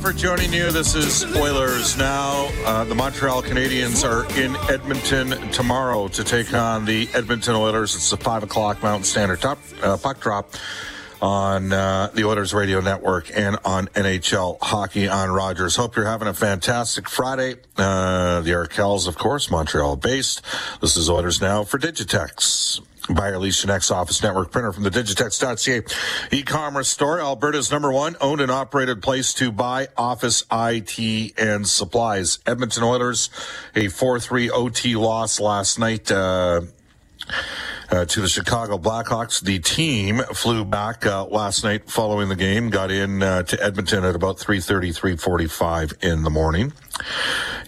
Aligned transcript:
For 0.00 0.12
joining 0.14 0.50
you. 0.50 0.70
This 0.70 0.94
is 0.94 1.24
Oilers 1.36 1.98
Now. 1.98 2.48
Uh, 2.64 2.84
the 2.84 2.94
Montreal 2.94 3.42
Canadiens 3.42 4.02
are 4.02 4.24
in 4.40 4.56
Edmonton 4.72 5.30
tomorrow 5.50 6.08
to 6.08 6.24
take 6.24 6.54
on 6.54 6.86
the 6.86 7.06
Edmonton 7.12 7.54
Oilers. 7.54 7.94
It's 7.94 8.08
the 8.08 8.16
5 8.16 8.44
o'clock 8.44 8.82
Mountain 8.82 9.04
Standard 9.04 9.42
top, 9.42 9.58
uh, 9.82 9.98
puck 9.98 10.18
drop 10.20 10.54
on 11.20 11.72
uh, 11.72 12.10
the 12.14 12.24
Oilers 12.24 12.54
Radio 12.54 12.80
Network 12.80 13.30
and 13.36 13.58
on 13.64 13.88
NHL 13.88 14.58
Hockey 14.62 15.06
on 15.06 15.30
Rogers. 15.30 15.76
Hope 15.76 15.96
you're 15.96 16.06
having 16.06 16.28
a 16.28 16.34
fantastic 16.34 17.06
Friday. 17.06 17.56
Uh, 17.76 18.40
the 18.40 18.52
Arkells, 18.52 19.06
of 19.06 19.18
course, 19.18 19.50
Montreal 19.50 19.96
based. 19.96 20.40
This 20.80 20.96
is 20.96 21.10
Oilers 21.10 21.42
Now 21.42 21.64
for 21.64 21.78
Digitex. 21.78 22.80
Buy 23.08 23.28
or 23.28 23.38
lease 23.38 23.62
your 23.62 23.72
next 23.72 23.90
office 23.90 24.22
network 24.22 24.50
printer 24.50 24.72
from 24.72 24.84
the 24.84 24.90
Digitex.ca 24.90 25.82
e-commerce 26.32 26.88
store, 26.88 27.20
Alberta's 27.20 27.70
number 27.70 27.90
one 27.90 28.16
owned 28.20 28.40
and 28.40 28.50
operated 28.50 29.02
place 29.02 29.34
to 29.34 29.50
buy 29.50 29.88
office 29.96 30.44
IT 30.50 31.32
and 31.38 31.68
supplies. 31.68 32.38
Edmonton 32.46 32.82
Oilers, 32.82 33.30
a 33.74 33.86
4-3 33.86 34.50
OT 34.50 34.96
loss 34.96 35.40
last 35.40 35.78
night. 35.78 36.10
Uh, 36.10 36.62
uh, 37.90 38.04
to 38.04 38.20
the 38.20 38.28
Chicago 38.28 38.78
Blackhawks. 38.78 39.42
The 39.42 39.58
team 39.58 40.18
flew 40.32 40.64
back 40.64 41.04
uh, 41.04 41.24
last 41.26 41.64
night 41.64 41.90
following 41.90 42.28
the 42.28 42.36
game, 42.36 42.70
got 42.70 42.90
in 42.90 43.22
uh, 43.22 43.42
to 43.42 43.62
Edmonton 43.62 44.04
at 44.04 44.14
about 44.14 44.38
3.30, 44.38 45.16
3.45 45.16 46.04
in 46.04 46.22
the 46.22 46.30
morning. 46.30 46.72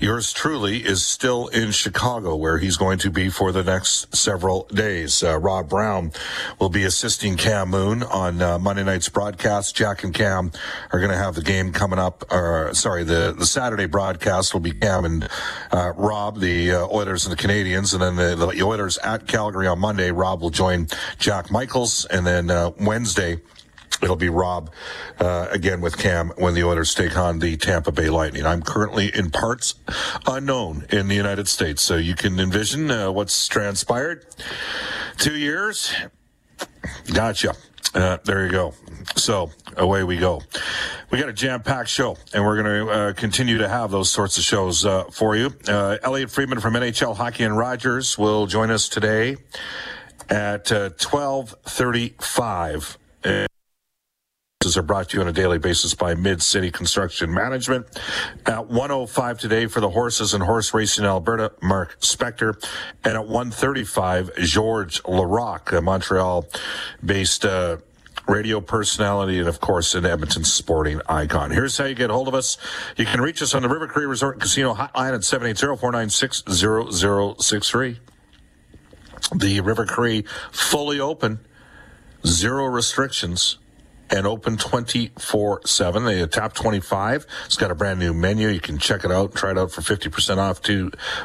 Yours 0.01 0.33
truly 0.33 0.79
is 0.79 1.05
still 1.05 1.47
in 1.49 1.71
Chicago, 1.71 2.35
where 2.35 2.59
he's 2.59 2.77
going 2.77 2.99
to 2.99 3.11
be 3.11 3.29
for 3.29 3.53
the 3.53 3.63
next 3.63 4.15
several 4.15 4.65
days. 4.75 5.23
Uh, 5.23 5.39
Rob 5.39 5.69
Brown 5.69 6.13
will 6.59 6.69
be 6.69 6.85
assisting 6.85 7.37
Cam 7.37 7.69
Moon 7.71 8.03
on 8.03 8.43
uh, 8.43 8.59
Monday 8.59 8.83
night's 8.83 9.09
broadcast. 9.09 9.77
Jack 9.77 10.03
and 10.03 10.13
Cam 10.13 10.51
are 10.93 10.99
going 10.99 11.13
to 11.13 11.17
have 11.17 11.35
the 11.35 11.43
game 11.43 11.73
coming 11.73 11.99
up. 11.99 12.25
Or 12.31 12.75
sorry, 12.75 13.05
the 13.05 13.35
the 13.39 13.47
Saturday 13.47 13.87
broadcast 13.87 14.53
will 14.53 14.61
be 14.61 14.73
Cam 14.73 15.05
and 15.05 15.29
uh, 15.71 15.93
Rob, 15.97 16.41
the 16.41 16.73
uh, 16.73 16.87
Oilers 16.89 17.27
and 17.27 17.37
the 17.37 17.41
Canadiens, 17.41 17.93
and 17.93 18.03
then 18.03 18.17
the, 18.17 18.35
the 18.35 18.63
Oilers 18.63 18.99
at 18.99 19.27
Calgary 19.27 19.67
on 19.67 19.79
Monday. 19.79 20.11
Rob 20.11 20.43
will 20.43 20.51
join 20.51 20.89
Jack 21.19 21.51
Michaels, 21.51 22.05
and 22.07 22.27
then 22.27 22.51
uh, 22.51 22.71
Wednesday. 22.81 23.41
It'll 24.03 24.17
be 24.17 24.29
Rob 24.29 24.71
uh, 25.21 25.49
again 25.51 25.81
with 25.81 25.97
Cam 25.97 26.31
when 26.37 26.55
the 26.55 26.65
Oilers 26.65 26.95
take 26.95 27.17
on 27.17 27.39
the 27.39 27.57
Tampa 27.57 27.93
Bay 27.93 28.11
Lightning. 28.11 28.45
I'm 28.45 28.63
currently 28.63 29.15
in 29.15 29.31
parts 29.31 29.77
unknown 30.27 30.87
in 30.91 31.09
the 31.09 31.15
United 31.15 31.47
States, 31.47 31.83
so 31.83 31.97
you 31.97 32.15
can 32.15 32.41
envision 32.41 32.91
uh, 32.91 33.13
what's 33.13 33.47
transpired. 33.47 34.27
Two 35.19 35.37
years, 35.37 35.95
gotcha. 37.13 37.55
Uh, 37.95 38.19
there 38.25 38.45
you 38.47 38.51
go. 38.51 38.75
So 39.17 39.51
away 39.77 40.03
we 40.03 40.17
go. 40.17 40.43
We 41.11 41.19
got 41.19 41.29
a 41.29 41.33
jam-packed 41.33 41.91
show, 41.91 42.17
and 42.33 42.45
we're 42.45 42.63
going 42.63 42.87
to 42.87 42.91
uh, 42.91 43.13
continue 43.13 43.59
to 43.59 43.69
have 43.69 43.91
those 43.91 44.11
sorts 44.11 44.39
of 44.39 44.45
shows 44.45 44.87
uh, 44.87 45.05
for 45.13 45.37
you. 45.37 45.53
Uh, 45.69 45.99
Elliotte 46.03 46.31
Friedman 46.31 46.61
from 46.61 46.75
NHL 46.75 47.17
Hockey 47.17 47.45
and 47.45 47.57
Rogers 47.57 48.17
will 48.17 48.47
join 48.47 48.71
us 48.71 48.89
today 48.89 49.37
at 50.31 50.73
uh, 50.73 50.91
twelve 50.99 51.55
thirty-five 51.67 52.99
are 54.63 54.83
brought 54.83 55.09
to 55.09 55.17
you 55.17 55.23
on 55.23 55.29
a 55.29 55.33
daily 55.33 55.59
basis 55.59 55.93
by 55.93 56.15
Mid 56.15 56.41
City 56.41 56.71
Construction 56.71 57.35
Management. 57.35 57.85
At 58.47 58.69
105 58.69 59.39
today 59.39 59.67
for 59.67 59.81
the 59.81 59.91
horses 59.91 60.35
and 60.35 60.43
horse 60.43 60.73
racing 60.73 61.03
in 61.05 61.11
Alberta, 61.11 61.51
Mark 61.61 61.99
Spector. 62.01 62.55
And 63.03 63.15
at 63.15 63.27
135, 63.27 64.37
George 64.37 65.03
Laraque, 65.03 65.77
a 65.77 65.81
Montreal 65.81 66.47
based, 67.05 67.45
uh, 67.45 67.79
radio 68.29 68.61
personality, 68.61 69.41
and 69.41 69.49
of 69.49 69.61
course, 69.61 69.97
an 69.97 70.07
Edmonton 70.07 70.45
sporting 70.45 71.01
icon. 71.09 71.51
Here's 71.51 71.77
how 71.77 71.87
you 71.87 71.97
get 71.97 72.11
a 72.11 72.13
hold 72.13 72.29
of 72.29 72.35
us. 72.35 72.57
You 72.97 73.05
can 73.05 73.21
reach 73.21 73.43
us 73.43 73.57
on 73.57 73.63
the 73.63 73.69
River 73.69 73.89
Cree 73.89 74.07
Resort 74.07 74.37
and 74.37 74.43
Casino 74.43 74.75
hotline 74.75 75.13
at 75.13 75.23
780-496-0063. 75.23 77.99
The 79.35 79.61
River 79.61 79.87
Cree 79.87 80.25
fully 80.53 81.01
open, 81.01 81.41
zero 82.25 82.67
restrictions 82.67 83.59
and 84.13 84.27
open 84.27 84.57
24 84.57 85.63
7. 85.65 86.05
They 86.05 86.27
tap 86.27 86.53
25. 86.53 87.27
It's 87.47 87.57
got 87.57 87.71
a 87.71 87.75
brand 87.75 87.99
new 87.99 88.13
menu. 88.13 88.49
You 88.49 88.61
can 88.61 88.79
check 88.79 89.05
it 89.05 89.11
out, 89.11 89.31
and 89.31 89.35
try 89.35 89.51
it 89.51 89.59
out 89.59 89.73
for 89.73 89.81
50% 89.81 90.39
off 90.39 90.61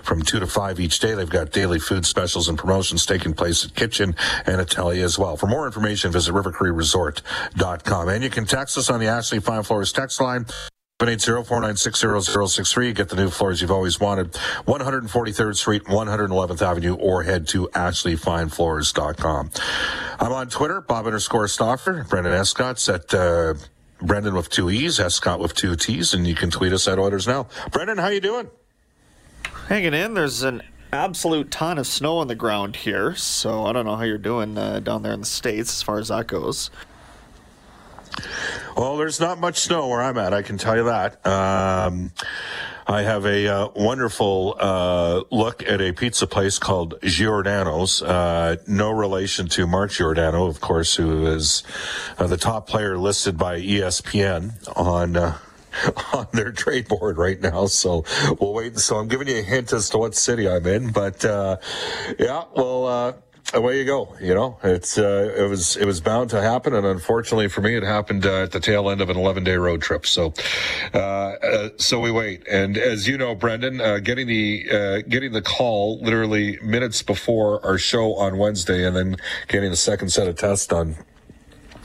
from 0.03 0.21
2 0.21 0.39
to 0.39 0.47
5 0.47 0.79
each 0.79 0.99
day. 0.99 1.13
They've 1.13 1.29
got 1.29 1.51
daily 1.51 1.79
food 1.79 2.05
specials 2.05 2.47
and 2.47 2.57
promotions 2.57 3.05
taking 3.05 3.33
place 3.33 3.65
at 3.65 3.75
Kitchen 3.75 4.15
and 4.45 4.61
Atelier 4.61 5.03
as 5.03 5.19
well. 5.19 5.37
For 5.37 5.47
more 5.47 5.65
information, 5.65 6.11
visit 6.11 6.33
rivercreeresort.com. 6.33 8.09
And 8.09 8.23
you 8.23 8.29
can 8.29 8.45
text 8.45 8.77
us 8.77 8.89
on 8.89 8.99
the 8.99 9.07
Ashley 9.07 9.39
Fine 9.39 9.63
Floors 9.63 9.91
text 9.91 10.21
line. 10.21 10.45
780-496-0063. 11.00 12.96
Get 12.96 13.09
the 13.09 13.16
new 13.16 13.30
floors 13.30 13.62
you've 13.62 13.69
always 13.69 14.00
wanted. 14.00 14.31
143rd 14.66 15.56
Street, 15.56 15.84
111th 15.84 16.62
Avenue, 16.63 16.96
or 16.96 17.22
head 17.22 17.47
to 17.50 17.68
ashleyfinefloors.com. 17.68 19.52
I'm 20.19 20.31
on 20.31 20.50
Twitter, 20.50 20.81
Bob 20.81 21.06
underscore 21.06 21.47
Stauffer, 21.47 22.03
Brendan 22.09 22.34
Escott's 22.34 22.90
at, 22.90 23.13
uh, 23.13 23.53
Brendan 24.02 24.34
with 24.34 24.50
two 24.50 24.72
E's, 24.72 25.00
Escott 25.00 25.40
with 25.40 25.53
two 25.53 25.75
T's, 25.75 26.16
and 26.16 26.25
you 26.25 26.34
can 26.34 26.50
tweet 26.50 26.74
us 26.74 26.88
at 26.88 26.97
Oilers 26.97 27.28
Now. 27.28 27.47
Brendan, 27.72 28.00
how 28.00 28.08
you 28.08 28.19
doing? 28.19 28.50
Hanging 29.68 29.94
in. 29.94 30.16
There's 30.16 30.41
an 30.41 30.64
absolute 30.91 31.52
ton 31.52 31.78
of 31.78 31.85
snow 31.85 32.18
on 32.18 32.28
the 32.28 32.35
ground 32.35 32.75
here, 32.75 33.14
so 33.14 33.66
I 33.66 33.74
don't 33.74 33.85
know 33.85 33.97
how 33.97 34.03
you're 34.03 34.18
doing 34.18 34.58
uh, 34.58 34.79
down 34.79 35.03
there 35.03 35.14
in 35.14 35.20
the 35.20 35.28
States 35.28 35.70
as 35.70 35.84
far 35.84 36.00
as 36.00 36.08
that 36.08 36.26
goes. 36.26 36.72
Well, 38.78 38.96
there's 38.96 39.20
not 39.20 39.40
much 39.40 39.58
snow 39.58 39.88
where 39.88 40.03
I'm 40.03 40.20
at. 40.20 40.35
I 40.35 40.44
can 40.44 40.59
tell 40.59 40.78
you 40.78 40.84
that. 40.84 41.26
Um, 41.26 42.12
I 42.85 43.02
have 43.02 43.26
a 43.26 43.47
uh, 43.47 43.70
wonderful 43.76 44.56
uh, 44.59 45.24
look 45.32 45.68
at 45.68 45.82
a 45.82 45.94
pizza 45.94 46.28
place 46.28 46.59
called 46.59 46.94
Giordano's. 47.02 48.03
Uh, 48.03 48.58
no 48.68 48.91
relation 48.91 49.47
to 49.47 49.66
Mark 49.66 49.90
Giordano, 49.94 50.46
of 50.46 50.62
course, 50.62 50.96
who 50.96 51.26
is 51.26 51.64
uh, 52.20 52.28
the 52.28 52.38
top 52.38 52.68
player 52.68 53.00
listed 53.00 53.35
by 53.35 53.59
ESPN 53.59 54.53
on 54.78 55.18
uh, 55.18 55.40
on 56.14 56.28
their 56.34 56.52
trade 56.52 56.88
board 56.88 57.18
right 57.18 57.41
now. 57.41 57.66
So 57.66 58.06
we'll 58.40 58.53
wait. 58.53 58.78
So 58.78 58.97
I'm 58.97 59.08
giving 59.08 59.28
you 59.28 59.40
a 59.40 59.41
hint 59.41 59.74
as 59.74 59.90
to 59.90 59.97
what 59.97 60.14
city 60.14 60.47
I'm 60.47 60.68
in, 60.68 60.91
but 60.91 61.26
uh, 61.26 61.58
yeah, 62.20 62.44
well 62.56 63.18
away 63.53 63.79
you 63.79 63.85
go. 63.85 64.16
You 64.20 64.34
know, 64.34 64.58
it's 64.64 64.97
uh, 64.97 65.34
it 65.35 65.49
was 65.49 65.76
it 65.76 65.85
was 65.85 66.02
bound 66.02 66.29
to 66.32 66.41
happen, 66.41 66.73
and 66.73 66.85
unfortunately 66.85 67.47
for 67.47 67.61
me, 67.61 67.76
it 67.76 67.84
happened 67.84 68.26
uh, 68.26 68.44
at 68.44 68.52
the 68.52 68.59
tail 68.59 68.90
end 68.90 69.02
of 69.02 69.09
an 69.09 69.17
11 69.17 69.44
day 69.44 69.55
road 69.55 69.82
trip. 69.82 70.05
So, 70.05 70.34
uh, 70.94 70.97
uh, 70.97 71.70
so 71.78 71.99
we 71.99 72.11
wait. 72.11 72.47
And 72.47 72.78
as 72.78 73.08
you 73.08 73.17
know, 73.17 73.35
Brendan, 73.35 73.82
uh, 73.82 73.99
getting 73.99 74.28
the 74.28 74.70
uh, 74.72 75.02
getting 75.08 75.32
the 75.32 75.41
call 75.41 75.99
literally 75.99 76.59
minutes 76.61 77.03
before 77.03 77.66
our 77.66 77.78
show 77.78 78.16
on 78.16 78.38
Wednesday, 78.38 78.85
and 78.85 78.96
then 78.96 79.17
getting 79.47 79.70
the 79.70 79.78
second 79.78 80.09
set 80.09 80.28
of 80.28 80.35
tests 80.35 80.67
done 80.67 80.97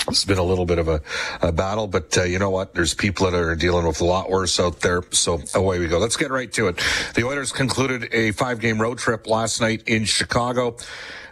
it's 0.09 0.25
been 0.25 0.39
a 0.39 0.43
little 0.43 0.67
bit 0.67 0.79
of 0.79 0.89
a, 0.89 1.01
a 1.43 1.53
battle, 1.53 1.87
but 1.87 2.17
uh, 2.19 2.25
you 2.25 2.39
know 2.39 2.51
what? 2.51 2.75
There's 2.75 2.93
people 2.93 3.31
that 3.31 3.37
are 3.37 3.55
dealing 3.55 3.87
with 3.87 4.01
a 4.01 4.05
lot 4.05 4.31
worse 4.31 4.59
out 4.59 4.81
there. 4.81 5.03
So 5.13 5.41
away 5.55 5.79
we 5.79 5.87
go. 5.87 5.99
Let's 5.99 6.17
get 6.17 6.31
right 6.31 6.53
to 6.55 6.69
it. 6.69 6.83
The 7.15 7.25
Oilers 7.25 7.53
concluded 7.53 8.09
a 8.13 8.33
five 8.33 8.61
game 8.61 8.81
road 8.81 8.99
trip 8.99 9.27
last 9.29 9.61
night 9.61 9.85
in 9.87 10.05
Chicago. 10.05 10.77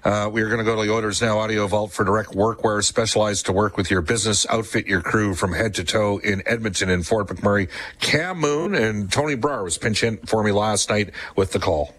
Uh, 0.04 0.30
we 0.32 0.42
are 0.42 0.46
going 0.46 0.58
to 0.58 0.64
go 0.64 0.76
to 0.76 0.82
the 0.86 0.92
Oilers 0.92 1.20
Now 1.20 1.38
Audio 1.38 1.66
Vault 1.66 1.92
for 1.92 2.04
direct 2.04 2.30
workwear 2.30 2.82
specialized 2.82 3.46
to 3.46 3.52
work 3.52 3.76
with 3.76 3.90
your 3.90 4.00
business, 4.00 4.46
outfit 4.48 4.86
your 4.86 5.02
crew 5.02 5.34
from 5.34 5.52
head 5.52 5.74
to 5.74 5.84
toe 5.84 6.18
in 6.18 6.42
Edmonton 6.46 6.88
and 6.88 7.06
Fort 7.06 7.26
McMurray. 7.28 7.68
Cam 8.00 8.38
Moon 8.38 8.74
and 8.74 9.12
Tony 9.12 9.36
Brar 9.36 9.64
was 9.64 9.76
pinching 9.76 10.16
for 10.18 10.42
me 10.42 10.52
last 10.52 10.88
night 10.88 11.10
with 11.36 11.52
the 11.52 11.58
call. 11.58 11.94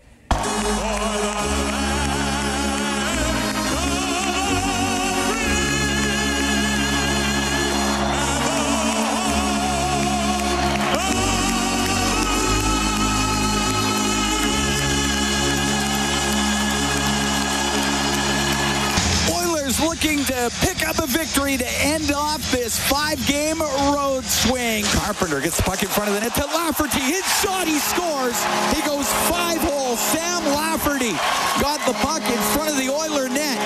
Pick 20.61 20.87
up 20.87 20.97
a 20.97 21.05
victory 21.05 21.57
to 21.57 21.67
end 21.81 22.11
off 22.11 22.51
this 22.51 22.79
five-game 22.79 23.61
road 23.61 24.23
swing. 24.23 24.83
Carpenter 24.85 25.39
gets 25.39 25.57
the 25.57 25.63
puck 25.63 25.83
in 25.83 25.89
front 25.89 26.09
of 26.09 26.15
the 26.15 26.21
net 26.21 26.33
to 26.35 26.45
Lafferty. 26.45 26.99
His 26.99 27.25
shot, 27.41 27.67
he 27.67 27.77
scores. 27.77 28.41
He 28.73 28.81
goes 28.81 29.05
five 29.29 29.59
hole. 29.61 29.95
Sam 29.97 30.43
Lafferty 30.45 31.13
got 31.61 31.85
the 31.85 31.93
puck 31.99 32.23
in 32.23 32.39
front 32.55 32.69
of 32.69 32.77
the 32.77 32.89
Oiler 32.89 33.29
net. 33.29 33.59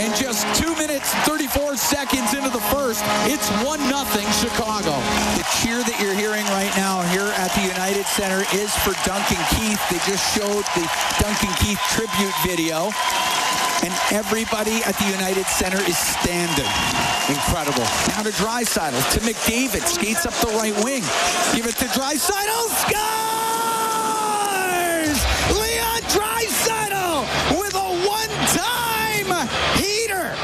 And 0.00 0.14
just 0.16 0.42
two 0.60 0.74
minutes, 0.76 1.14
34 1.28 1.76
seconds 1.76 2.34
into 2.34 2.50
the 2.50 2.64
first, 2.72 3.04
it's 3.30 3.48
1 3.62 3.78
Center 8.06 8.44
is 8.54 8.74
for 8.78 8.92
Duncan 9.04 9.42
Keith. 9.50 9.80
They 9.90 9.98
just 10.10 10.24
showed 10.34 10.64
the 10.74 10.88
Duncan 11.20 11.52
Keith 11.60 11.78
tribute 11.90 12.34
video 12.44 12.90
and 13.82 13.92
everybody 14.12 14.82
at 14.84 14.96
the 14.98 15.04
United 15.10 15.46
Center 15.46 15.80
is 15.82 15.98
standing. 15.98 16.70
Incredible. 17.28 17.84
Now 18.08 18.22
to 18.22 18.30
Draisaitl, 18.30 19.12
to 19.12 19.20
McDavid, 19.20 19.86
skates 19.86 20.24
up 20.26 20.34
the 20.34 20.48
right 20.56 20.74
wing. 20.84 21.02
Give 21.54 21.66
it 21.66 21.76
to 21.76 21.86
Draisaitl, 21.86 22.68
scores! 22.82 23.02
Leon 25.58 26.02
Draisaitl 26.14 27.26
with 27.58 27.74
a 27.74 27.88
one-time 28.06 29.48
heater 29.76 30.34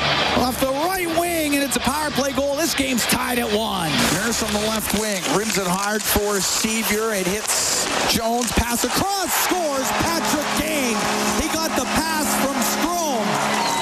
off 0.42 0.58
the 0.60 0.72
right 0.86 1.08
wing, 1.18 1.54
and 1.54 1.62
it's 1.62 1.76
a 1.76 1.80
power 1.80 2.10
play 2.10 2.32
goal. 2.32 2.56
This 2.56 2.74
game's 2.74 3.06
tied 3.06 3.38
at 3.38 3.50
one. 3.52 3.92
Nurse 4.28 4.42
on 4.42 4.52
the 4.52 4.68
left 4.68 4.92
wing, 5.00 5.24
rims 5.32 5.56
it 5.56 5.66
hard 5.66 6.02
for 6.02 6.38
Sevier. 6.38 7.14
It 7.14 7.26
hits 7.26 7.88
Jones, 8.12 8.52
pass 8.52 8.84
across, 8.84 9.32
scores 9.32 9.88
Patrick 10.04 10.44
Kane. 10.60 11.00
He 11.40 11.48
got 11.48 11.72
the 11.80 11.88
pass 11.96 12.28
from 12.44 12.52
Strome. 12.60 13.24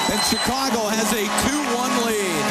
and 0.07 0.23
Chicago 0.23 0.87
has 0.87 1.11
a 1.11 1.27
2-1 1.43 2.07
lead. 2.07 2.47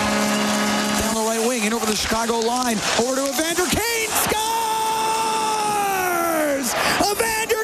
Down 1.00 1.14
the 1.14 1.24
right 1.24 1.40
wing 1.48 1.64
and 1.64 1.72
over 1.72 1.86
the 1.86 1.96
Chicago 1.96 2.36
line. 2.40 2.76
Over 3.00 3.16
to 3.16 3.32
Evander 3.32 3.64
Kane. 3.64 4.12
Scores! 4.28 4.36
Evander 7.00 7.55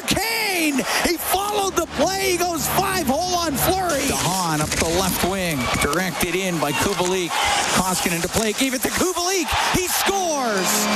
Kane! 0.73 0.85
He 1.05 1.17
followed 1.17 1.75
the 1.75 1.85
play. 1.97 2.31
He 2.31 2.37
goes 2.37 2.67
five 2.69 3.05
hole 3.07 3.35
on 3.35 3.53
Fleury. 3.53 4.07
DeHaan 4.07 4.59
up 4.61 4.69
the 4.69 4.89
left 4.99 5.23
wing. 5.29 5.59
Directed 5.81 6.35
in 6.35 6.59
by 6.59 6.71
Kubalik. 6.71 7.29
Koskinen 7.77 8.21
to 8.21 8.27
play. 8.29 8.53
Gave 8.53 8.73
it 8.73 8.81
to 8.81 8.89
Kubalik. 8.89 9.47
He 9.77 9.87
scores! 9.87 10.87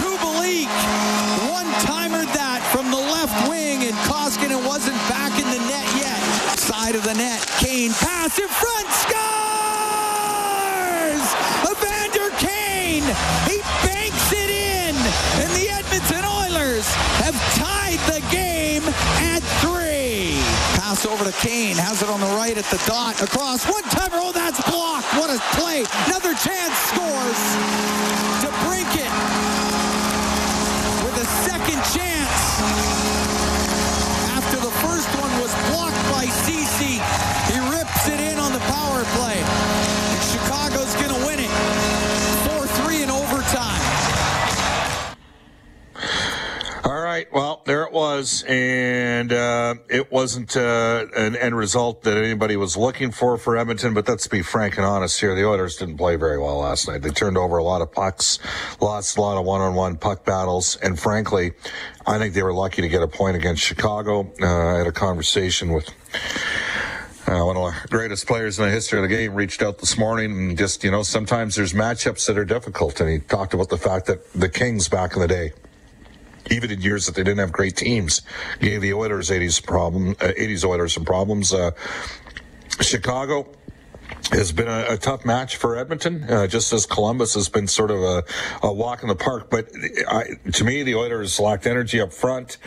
Kubalik. 0.00 0.68
One-timer 1.50 2.24
that 2.34 2.62
from 2.72 2.90
the 2.90 2.96
left 2.96 3.48
wing 3.48 3.84
and 3.84 3.96
Koskinen 4.08 4.66
wasn't 4.66 4.96
back 5.08 5.32
in 5.40 5.48
the 5.50 5.58
net 5.68 5.86
yet. 5.96 6.20
Side 6.58 6.94
of 6.94 7.04
the 7.04 7.14
net. 7.14 7.40
Kane 7.58 7.92
pass 7.92 8.38
in 8.38 8.48
front. 8.48 8.88
Scores! 8.92 9.22
Evander 11.70 12.30
Kane. 12.38 13.06
He 13.48 13.62
banks 13.86 14.32
it 14.32 14.50
in. 14.50 14.96
And 15.40 15.50
the 15.56 15.70
Edmonton 15.70 16.24
Oilers 16.24 16.86
have 17.24 17.36
tied 17.56 18.00
the 18.12 18.20
game 18.30 18.41
at 19.34 19.42
three. 19.60 20.40
Pass 20.78 21.06
over 21.06 21.24
to 21.24 21.32
Kane. 21.38 21.76
Has 21.76 22.02
it 22.02 22.08
on 22.08 22.20
the 22.20 22.32
right 22.36 22.56
at 22.56 22.64
the 22.66 22.82
dot. 22.86 23.20
Across. 23.22 23.66
One 23.70 23.82
timer. 23.84 24.18
Oh, 24.20 24.32
that's 24.32 24.60
blocked. 24.68 25.08
What 25.16 25.30
a 25.30 25.38
play. 25.56 25.84
Another 26.06 26.34
chance. 26.34 26.74
Scores 26.92 27.42
to 28.42 28.48
break 28.66 28.90
it 28.98 29.12
with 31.04 31.16
a 31.16 31.28
second 31.46 31.80
chance. 31.94 32.38
After 34.36 34.56
the 34.56 34.72
first 34.84 35.08
one 35.20 35.32
was 35.40 35.52
blocked 35.70 36.02
by 36.12 36.26
Ceci, 36.26 37.00
he 37.52 37.58
rips 37.70 38.08
it 38.08 38.20
in 38.20 38.38
on 38.38 38.52
the 38.52 38.60
power 38.68 39.04
play. 39.16 39.61
Was, 48.22 48.44
and 48.46 49.32
uh, 49.32 49.74
it 49.88 50.12
wasn't 50.12 50.56
uh, 50.56 51.06
an 51.16 51.34
end 51.34 51.56
result 51.56 52.02
that 52.02 52.16
anybody 52.16 52.56
was 52.56 52.76
looking 52.76 53.10
for 53.10 53.36
for 53.36 53.56
Edmonton. 53.56 53.94
But 53.94 54.06
let's 54.08 54.28
be 54.28 54.42
frank 54.42 54.76
and 54.76 54.86
honest 54.86 55.20
here: 55.20 55.34
the 55.34 55.44
Oilers 55.44 55.76
didn't 55.76 55.96
play 55.96 56.14
very 56.14 56.38
well 56.38 56.58
last 56.58 56.86
night. 56.86 57.02
They 57.02 57.10
turned 57.10 57.36
over 57.36 57.58
a 57.58 57.64
lot 57.64 57.82
of 57.82 57.90
pucks, 57.90 58.38
lost 58.80 59.16
a 59.16 59.20
lot 59.20 59.38
of 59.38 59.44
one-on-one 59.44 59.96
puck 59.96 60.24
battles, 60.24 60.76
and 60.76 60.98
frankly, 60.98 61.52
I 62.06 62.18
think 62.18 62.34
they 62.34 62.44
were 62.44 62.54
lucky 62.54 62.80
to 62.82 62.88
get 62.88 63.02
a 63.02 63.08
point 63.08 63.36
against 63.36 63.60
Chicago. 63.62 64.32
Uh, 64.40 64.74
I 64.74 64.78
had 64.78 64.86
a 64.86 64.92
conversation 64.92 65.72
with. 65.72 65.88
Uh, 67.24 67.46
one 67.46 67.56
of 67.56 67.72
the 67.72 67.88
greatest 67.88 68.26
players 68.26 68.58
in 68.58 68.64
the 68.64 68.70
history 68.70 68.98
of 68.98 69.08
the 69.08 69.08
game 69.08 69.32
reached 69.32 69.62
out 69.62 69.78
this 69.78 69.96
morning 69.96 70.32
and 70.32 70.58
just, 70.58 70.82
you 70.82 70.90
know, 70.90 71.04
sometimes 71.04 71.54
there's 71.54 71.72
matchups 71.72 72.26
that 72.26 72.36
are 72.36 72.44
difficult. 72.44 73.00
And 73.00 73.08
he 73.08 73.20
talked 73.20 73.54
about 73.54 73.68
the 73.68 73.78
fact 73.78 74.06
that 74.06 74.30
the 74.32 74.48
Kings 74.48 74.88
back 74.88 75.14
in 75.14 75.22
the 75.22 75.28
day, 75.28 75.52
even 76.50 76.70
in 76.70 76.80
years 76.80 77.06
that 77.06 77.14
they 77.14 77.22
didn't 77.22 77.38
have 77.38 77.52
great 77.52 77.76
teams, 77.76 78.22
gave 78.60 78.80
the 78.80 78.92
Oilers 78.92 79.30
80s 79.30 79.62
problem, 79.64 80.10
uh, 80.20 80.32
80s 80.38 80.64
Oilers 80.64 80.92
some 80.94 81.04
problems. 81.04 81.52
Uh, 81.52 81.72
Chicago 82.80 83.46
has 84.30 84.52
been 84.52 84.68
a, 84.68 84.86
a, 84.90 84.96
tough 84.96 85.24
match 85.24 85.56
for 85.56 85.76
Edmonton, 85.76 86.24
uh, 86.24 86.46
just 86.46 86.72
as 86.72 86.86
Columbus 86.86 87.34
has 87.34 87.48
been 87.48 87.66
sort 87.66 87.90
of 87.90 88.02
a, 88.02 88.24
a 88.62 88.72
walk 88.72 89.02
in 89.02 89.08
the 89.08 89.14
park. 89.14 89.50
But 89.50 89.68
I, 90.08 90.24
to 90.52 90.64
me, 90.64 90.82
the 90.82 90.94
Oilers 90.94 91.38
lacked 91.38 91.66
energy 91.66 92.00
up 92.00 92.12
front. 92.12 92.58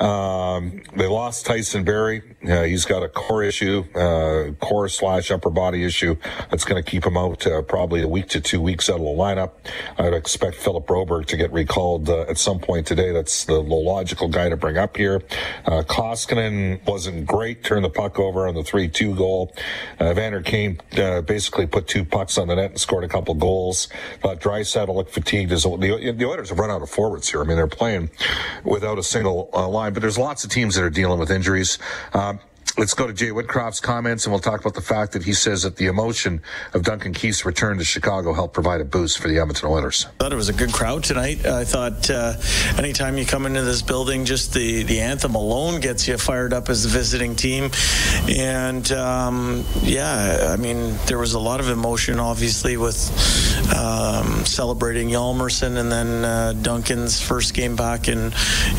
Um, 0.00 0.82
they 0.96 1.06
lost 1.06 1.46
Tyson 1.46 1.84
Barrie. 1.84 2.22
Uh, 2.44 2.62
he's 2.62 2.84
got 2.84 3.02
a 3.02 3.08
core 3.08 3.44
issue, 3.44 3.84
uh, 3.94 4.52
core 4.64 4.88
slash 4.88 5.30
upper 5.30 5.50
body 5.50 5.84
issue 5.84 6.16
that's 6.50 6.64
going 6.64 6.82
to 6.82 6.88
keep 6.88 7.06
him 7.06 7.16
out 7.16 7.46
uh, 7.46 7.62
probably 7.62 8.02
a 8.02 8.08
week 8.08 8.28
to 8.28 8.40
two 8.40 8.60
weeks 8.60 8.90
out 8.90 8.96
of 8.96 9.02
the 9.02 9.06
lineup. 9.06 9.52
I'd 9.96 10.12
expect 10.12 10.56
Philip 10.56 10.86
Broberg 10.86 11.26
to 11.26 11.36
get 11.36 11.52
recalled 11.52 12.08
uh, 12.08 12.22
at 12.22 12.38
some 12.38 12.58
point 12.58 12.86
today. 12.86 13.12
That's 13.12 13.44
the, 13.44 13.64
logical 13.74 14.28
guy 14.28 14.48
to 14.48 14.56
bring 14.56 14.76
up 14.76 14.96
here. 14.96 15.22
Uh, 15.66 15.82
Koskinen 15.82 16.84
wasn't 16.86 17.26
great. 17.26 17.64
Turned 17.64 17.84
the 17.84 17.90
puck 17.90 18.18
over 18.18 18.46
on 18.46 18.54
the 18.54 18.62
3-2 18.62 19.16
goal. 19.16 19.52
Uh, 19.98 20.14
Vander 20.14 20.42
Kane 20.42 20.80
basically 21.26 21.66
put 21.66 21.88
two 21.88 22.04
pucks 22.04 22.38
on 22.38 22.48
the 22.48 22.54
net 22.54 22.70
and 22.70 22.80
scored 22.80 23.04
a 23.04 23.08
couple 23.08 23.34
goals. 23.34 23.88
But 24.22 24.40
Draisaitl 24.40 24.94
looked 24.94 25.12
fatigued. 25.12 25.50
As 25.50 25.64
the, 25.64 26.14
the 26.16 26.24
Oilers 26.24 26.50
have 26.50 26.58
run 26.58 26.70
out 26.70 26.82
of 26.82 26.90
forwards 26.90 27.30
here. 27.30 27.42
I 27.42 27.44
mean, 27.44 27.56
they're 27.56 27.66
playing 27.66 28.10
without 28.62 28.98
a 28.98 29.02
single 29.02 29.50
line 29.52 29.83
but 29.90 30.00
there's 30.00 30.18
lots 30.18 30.44
of 30.44 30.50
teams 30.50 30.74
that 30.74 30.84
are 30.84 30.90
dealing 30.90 31.18
with 31.18 31.30
injuries. 31.30 31.78
Um, 32.12 32.40
Let's 32.76 32.92
go 32.92 33.06
to 33.06 33.12
Jay 33.12 33.28
Woodcroft's 33.30 33.78
comments, 33.78 34.24
and 34.26 34.32
we'll 34.32 34.40
talk 34.40 34.60
about 34.60 34.74
the 34.74 34.80
fact 34.80 35.12
that 35.12 35.22
he 35.22 35.32
says 35.32 35.62
that 35.62 35.76
the 35.76 35.86
emotion 35.86 36.42
of 36.72 36.82
Duncan 36.82 37.14
Keith's 37.14 37.44
return 37.44 37.78
to 37.78 37.84
Chicago 37.84 38.32
helped 38.32 38.52
provide 38.52 38.80
a 38.80 38.84
boost 38.84 39.20
for 39.20 39.28
the 39.28 39.38
Edmonton 39.38 39.68
Oilers. 39.68 40.06
I 40.06 40.24
thought 40.24 40.32
it 40.32 40.36
was 40.36 40.48
a 40.48 40.52
good 40.52 40.72
crowd 40.72 41.04
tonight. 41.04 41.46
I 41.46 41.64
thought 41.64 42.10
uh, 42.10 42.34
anytime 42.76 43.16
you 43.16 43.26
come 43.26 43.46
into 43.46 43.62
this 43.62 43.80
building, 43.80 44.24
just 44.24 44.54
the, 44.54 44.82
the 44.82 44.98
anthem 44.98 45.36
alone 45.36 45.80
gets 45.80 46.08
you 46.08 46.18
fired 46.18 46.52
up 46.52 46.68
as 46.68 46.84
a 46.84 46.88
visiting 46.88 47.36
team. 47.36 47.70
And 48.28 48.90
um, 48.90 49.64
yeah, 49.82 50.48
I 50.52 50.56
mean, 50.56 50.96
there 51.06 51.18
was 51.18 51.34
a 51.34 51.38
lot 51.38 51.60
of 51.60 51.68
emotion, 51.68 52.18
obviously, 52.18 52.76
with 52.76 52.96
um, 53.72 54.44
celebrating 54.44 55.10
Hjalmarsson 55.10 55.76
and 55.76 55.92
then 55.92 56.24
uh, 56.24 56.52
Duncan's 56.54 57.20
first 57.20 57.54
game 57.54 57.76
back 57.76 58.08
in, 58.08 58.32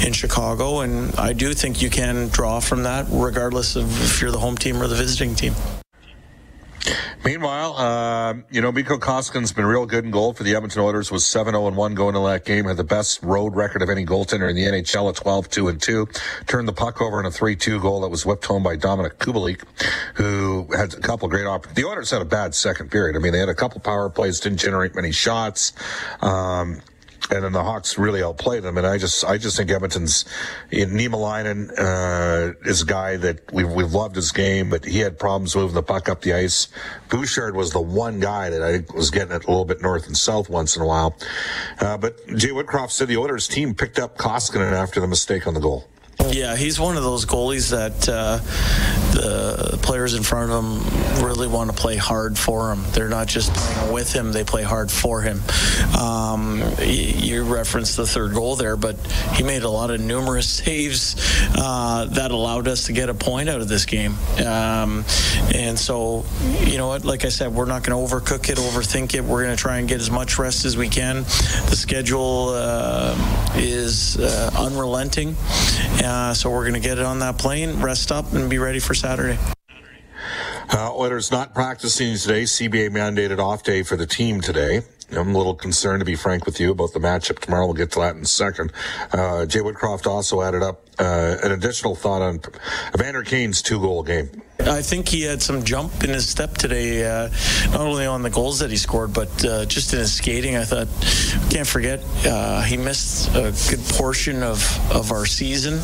in 0.06 0.12
Chicago. 0.12 0.82
And 0.82 1.16
I 1.16 1.32
do 1.32 1.54
think 1.54 1.82
you 1.82 1.90
can 1.90 2.28
draw 2.28 2.60
from 2.60 2.84
that, 2.84 3.06
regardless 3.10 3.78
of 3.78 3.85
if 3.90 4.22
you're 4.22 4.32
the 4.32 4.40
home 4.40 4.58
team 4.58 4.82
or 4.82 4.88
the 4.88 4.96
visiting 4.96 5.36
team. 5.36 5.54
Meanwhile, 7.26 7.76
uh, 7.78 8.36
you 8.52 8.62
know, 8.62 8.72
Mikko 8.72 9.00
Koskinen's 9.00 9.52
been 9.52 9.66
real 9.66 9.88
good 9.88 10.06
in 10.06 10.12
goal 10.12 10.34
for 10.34 10.44
the 10.44 10.54
Edmonton 10.54 10.84
Oilers. 10.84 11.12
Was 11.12 11.24
7-0-1 11.24 11.96
going 11.96 12.16
into 12.16 12.28
that 12.28 12.46
game. 12.46 12.66
Had 12.66 12.78
the 12.78 12.84
best 12.84 13.24
road 13.24 13.56
record 13.56 13.82
of 13.82 13.90
any 13.90 14.06
goaltender 14.06 14.48
in 14.48 14.56
the 14.56 14.66
NHL 14.66 15.10
at 15.10 15.16
12-2-2. 15.16 16.46
Turned 16.46 16.68
the 16.68 16.74
puck 16.74 17.02
over 17.02 17.20
in 17.20 17.26
a 17.26 17.32
3-2 17.32 17.82
goal 17.82 18.02
that 18.02 18.10
was 18.10 18.28
whipped 18.28 18.46
home 18.46 18.62
by 18.62 18.78
Dominik 18.78 19.16
Kubalik, 19.16 19.64
who 20.14 20.68
had 20.78 20.94
a 20.94 21.00
couple 21.00 21.28
great 21.28 21.48
opportunities. 21.48 21.84
The 21.84 21.90
Oilers 21.90 22.12
had 22.12 22.22
a 22.22 22.26
bad 22.26 22.54
second 22.54 22.92
period. 22.92 23.16
I 23.16 23.20
mean, 23.20 23.34
they 23.34 23.40
had 23.40 23.50
a 23.50 23.56
couple 23.56 23.82
power 23.82 24.08
plays, 24.08 24.40
didn't 24.40 24.60
generate 24.60 24.94
many 24.94 25.12
shots. 25.12 25.74
Um, 26.22 26.80
and 27.32 27.44
then 27.44 27.52
the 27.52 27.64
Hawks 27.64 27.98
really 27.98 28.22
outplayed 28.22 28.64
them. 28.64 28.78
And 28.78 28.86
I 28.86 28.98
just, 28.98 29.24
I 29.26 29.38
just 29.38 29.58
think 29.58 29.72
Edmonton's 29.72 30.26
Niemelainen 30.72 31.72
uh, 31.78 32.54
is 32.66 32.84
a 32.84 32.86
guy 32.86 33.18
that 33.18 33.52
we've 33.52 33.72
we've 33.72 33.94
loved 33.94 34.16
his 34.16 34.32
game, 34.32 34.70
but 34.70 34.86
he 34.86 35.00
had 35.00 35.18
problems 35.18 35.56
moving 35.56 35.76
the 35.76 35.84
puck 35.84 36.10
up 36.10 36.22
the 36.22 36.34
ice. 36.34 36.68
Bouchard 37.10 37.56
was 37.56 37.72
the 37.72 37.82
one 37.82 38.20
guy 38.20 38.50
that 38.50 38.62
I 38.62 38.72
think 38.72 38.94
was 38.94 39.12
getting 39.12 39.36
it 39.36 39.46
a 39.46 39.50
little 39.50 39.66
bit 39.66 39.82
north 39.82 40.08
and 40.08 40.18
south 40.18 40.50
once 40.50 40.76
in 40.76 40.82
a 40.82 40.86
while. 40.86 41.16
Uh, 41.80 41.98
but 41.98 42.26
Jay 42.36 42.50
Woodcroft 42.50 42.92
said 42.92 43.08
the 43.08 43.18
Oilers 43.18 43.48
team 43.48 43.74
picked 43.74 44.00
up 44.00 44.18
Koskinen 44.18 44.72
after 44.72 45.00
the 45.00 45.08
mistake 45.08 45.48
on 45.48 45.54
the 45.54 45.60
goal. 45.60 45.88
Yeah, 46.32 46.56
he's 46.56 46.80
one 46.80 46.98
of 46.98 47.04
those 47.04 47.26
goalies 47.26 47.72
that 47.72 48.10
uh, 48.10 48.38
the 49.14 49.78
players 49.82 50.14
in 50.14 50.24
front 50.24 50.52
of 50.52 50.64
him 50.64 51.24
really 51.26 51.48
want 51.48 51.70
to 51.70 51.76
play 51.76 51.96
hard 51.96 52.38
for 52.38 52.72
him. 52.72 52.84
They're 52.92 53.10
not 53.10 53.28
just 53.28 53.54
playing 53.54 53.94
with 53.94 54.12
him; 54.12 54.32
they 54.32 54.44
play 54.44 54.64
hard 54.64 54.92
for 54.92 55.22
him. 55.22 55.42
Um, 55.98 56.64
you 56.82 57.44
referenced 57.44 57.98
the 57.98 58.08
third 58.08 58.34
goal 58.34 58.56
there, 58.56 58.76
but 58.76 58.96
he 59.34 59.44
made 59.44 59.64
a 59.64 59.70
lot 59.70 59.92
of 59.92 60.02
numerous 60.02 60.50
saves 60.66 61.16
uh, 61.58 62.06
that 62.06 62.32
allowed 62.32 62.68
us 62.68 62.86
to 62.86 62.94
get 62.94 63.10
a 63.10 63.14
point 63.14 63.50
out 63.50 63.62
of 63.62 63.68
this 63.68 63.86
game. 63.86 64.16
Um, 64.46 65.06
and 65.54 65.78
so, 65.78 66.26
you 66.62 66.78
know 66.78 66.88
what? 66.88 67.06
Like 67.06 67.26
I 67.26 67.30
said, 67.30 67.54
we're 67.54 67.66
not 67.66 67.84
going 67.84 68.08
to 68.08 68.16
overcook 68.16 68.50
it, 68.50 68.58
overthink 68.58 69.14
it. 69.16 69.24
We're 69.24 69.44
going 69.44 69.56
to 69.56 69.62
try 69.62 69.78
and 69.78 69.88
get 69.88 70.00
as 70.00 70.10
much 70.10 70.40
rest 70.40 70.66
as 70.66 70.76
we 70.76 70.90
can. 70.90 71.24
The 71.24 71.76
schedule 71.76 72.50
uh, 72.54 73.16
is 73.56 74.18
uh, 74.18 74.52
unrelenting. 74.58 75.36
Uh, 76.06 76.34
so 76.34 76.50
we're 76.50 76.64
going 76.64 76.74
to 76.74 76.88
get 76.88 77.00
it 77.00 77.06
on 77.06 77.20
that 77.20 77.38
plane, 77.38 77.82
rest 77.82 78.12
up, 78.12 78.34
and 78.34 78.50
be 78.50 78.58
ready 78.58 78.80
for 78.80 78.94
Saturday. 78.94 79.38
Uh, 80.70 80.92
Oilers 80.94 81.32
not 81.32 81.54
practicing 81.54 82.18
today. 82.18 82.44
CBA 82.44 82.90
mandated 82.90 83.40
off 83.40 83.64
day 83.64 83.84
for 83.84 83.96
the 83.96 84.08
team 84.08 84.42
today. 84.42 84.82
I'm 85.12 85.36
a 85.36 85.38
little 85.38 85.56
concerned, 85.56 86.00
to 86.02 86.06
be 86.06 86.16
frank 86.16 86.46
with 86.46 86.60
you, 86.60 86.72
about 86.72 86.94
the 86.94 87.00
matchup 87.00 87.40
tomorrow. 87.40 87.66
We'll 87.66 87.76
get 87.76 87.92
to 87.92 88.00
that 88.00 88.16
in 88.16 88.24
a 88.24 88.26
second. 88.26 88.72
Uh, 89.12 89.46
Jay 89.46 89.60
Woodcroft 89.60 90.08
also 90.08 90.42
added 90.42 90.64
up 90.64 90.82
uh, 90.98 91.38
an 91.44 91.52
additional 91.52 91.96
thought 91.96 92.22
on 92.22 92.42
Evander 92.94 93.24
Kane's 93.24 93.62
two 93.62 93.80
goal 93.80 94.04
game. 94.04 94.42
I 94.60 94.82
think 94.82 95.08
he 95.10 95.22
had 95.22 95.42
some 95.42 95.64
jump 95.64 96.04
in 96.04 96.10
his 96.10 96.28
step 96.28 96.56
today, 96.58 97.06
uh, 97.06 97.30
not 97.72 97.82
only 97.82 98.06
on 98.06 98.24
the 98.24 98.30
goals 98.30 98.60
that 98.60 98.72
he 98.72 98.78
scored, 98.78 99.14
but 99.14 99.46
uh, 99.46 99.66
just 99.66 99.94
in 99.94 100.00
his 100.00 100.14
skating. 100.14 100.56
I 100.56 100.64
thought, 100.64 100.88
can't 101.52 101.68
forget, 101.68 102.02
uh, 102.26 102.62
he 102.62 102.78
missed 102.78 103.30
a 103.36 103.54
good 103.70 103.84
portion 103.90 104.42
of, 104.42 104.64
of 104.92 105.12
our 105.12 105.26
season. 105.26 105.82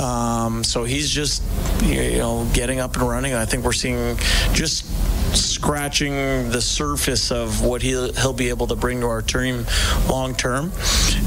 Um, 0.00 0.64
so 0.64 0.84
he's 0.84 1.10
just, 1.10 1.42
you 1.82 2.18
know, 2.18 2.48
getting 2.54 2.80
up 2.80 2.94
and 2.94 3.06
running. 3.06 3.34
I 3.34 3.44
think 3.44 3.64
we're 3.64 3.72
seeing 3.72 4.16
just 4.54 4.86
scratching 5.34 6.14
the 6.50 6.60
surface 6.60 7.30
of 7.30 7.64
what 7.64 7.82
he'll, 7.82 8.12
he'll 8.14 8.32
be 8.32 8.48
able 8.48 8.66
to 8.68 8.76
bring 8.76 9.00
to 9.00 9.06
our 9.06 9.22
team 9.22 9.66
long 10.08 10.34
term. 10.34 10.72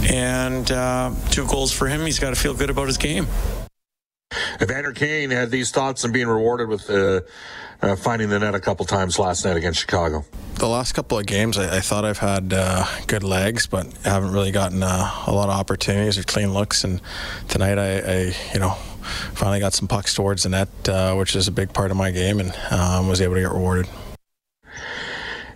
And 0.10 0.70
uh, 0.72 1.14
two 1.32 1.48
goals 1.48 1.72
for 1.72 1.88
him. 1.88 2.02
He's 2.02 2.20
got 2.20 2.30
to 2.30 2.36
feel 2.36 2.54
good 2.54 2.70
about 2.70 2.88
his 2.88 2.98
game. 2.98 3.28
Evander 4.62 4.92
Kane 4.92 5.30
had 5.30 5.52
these 5.52 5.72
thoughts 5.72 6.04
and 6.04 6.14
being 6.14 6.28
rewarded 6.28 6.68
with 6.68 6.90
uh, 6.90 7.22
uh, 7.82 7.96
finding 7.96 8.30
the 8.30 8.40
net 8.40 8.56
a 8.56 8.60
couple 8.60 8.86
times 8.86 9.20
last 9.20 9.46
night 9.46 9.58
against 9.58 9.80
Chicago. 9.80 10.26
The 10.56 10.68
last 10.68 10.94
couple 10.94 11.20
of 11.20 11.26
games, 11.26 11.58
I, 11.58 11.78
I 11.78 11.80
thought 11.82 12.06
I've 12.06 12.18
had 12.18 12.54
uh, 12.54 12.86
good 13.08 13.24
legs, 13.24 13.68
but 13.68 13.88
I 14.06 14.10
haven't 14.10 14.32
really 14.32 14.52
gotten 14.52 14.82
uh, 14.84 15.12
a 15.28 15.32
lot 15.32 15.50
of 15.50 15.56
opportunities 15.56 16.18
or 16.18 16.24
clean 16.24 16.54
looks. 16.54 16.84
And 16.84 17.02
tonight, 17.50 17.78
I, 17.78 18.00
I 18.00 18.36
you 18.54 18.60
know, 18.60 18.78
finally 19.34 19.60
got 19.60 19.74
some 19.74 19.88
pucks 19.88 20.14
towards 20.14 20.44
the 20.44 20.50
net, 20.50 20.70
uh, 20.90 21.16
which 21.16 21.36
is 21.36 21.48
a 21.48 21.52
big 21.52 21.74
part 21.74 21.92
of 21.92 21.98
my 21.98 22.12
game, 22.12 22.40
and 22.40 22.54
um, 22.72 23.08
was 23.08 23.22
able 23.22 23.36
to 23.36 23.42
get 23.42 23.52
rewarded. 23.52 23.88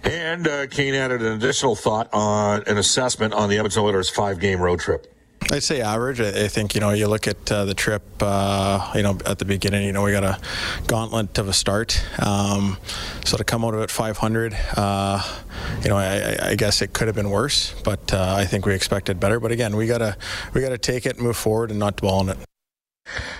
And 0.03 0.47
uh, 0.47 0.67
Kane 0.67 0.95
added 0.95 1.21
an 1.21 1.33
additional 1.33 1.75
thought 1.75 2.09
on 2.13 2.63
an 2.67 2.77
assessment 2.77 3.33
on 3.33 3.49
the 3.49 3.57
Edmonton 3.57 3.83
Oilers 3.83 4.09
five-game 4.09 4.61
road 4.61 4.79
trip. 4.79 5.13
I'd 5.51 5.63
say 5.63 5.81
average. 5.81 6.19
I 6.19 6.47
think 6.47 6.75
you 6.75 6.81
know 6.81 6.91
you 6.91 7.07
look 7.07 7.27
at 7.27 7.51
uh, 7.51 7.65
the 7.65 7.73
trip. 7.73 8.03
Uh, 8.19 8.91
you 8.93 9.01
know 9.01 9.17
at 9.25 9.39
the 9.39 9.45
beginning, 9.45 9.85
you 9.85 9.91
know 9.91 10.03
we 10.03 10.11
got 10.11 10.23
a 10.23 10.39
gauntlet 10.85 11.37
of 11.39 11.47
a 11.47 11.53
start. 11.53 12.03
Um, 12.19 12.77
so 13.25 13.35
to 13.37 13.43
come 13.43 13.65
out 13.65 13.73
of 13.73 13.81
it 13.81 13.89
500, 13.89 14.55
uh, 14.75 15.41
you 15.81 15.89
know 15.89 15.97
I, 15.97 16.49
I, 16.49 16.55
guess 16.55 16.81
it 16.81 16.93
could 16.93 17.07
have 17.07 17.15
been 17.15 17.31
worse, 17.31 17.73
but 17.83 18.13
uh, 18.13 18.35
I 18.37 18.45
think 18.45 18.65
we 18.65 18.75
expected 18.75 19.19
better. 19.19 19.39
But 19.39 19.51
again, 19.51 19.75
we 19.75 19.87
gotta 19.87 20.17
we 20.53 20.61
gotta 20.61 20.77
take 20.77 21.05
it, 21.05 21.19
move 21.19 21.37
forward, 21.37 21.71
and 21.71 21.79
not 21.79 21.95
dwell 21.95 22.15
on 22.15 22.29
it. 22.29 22.37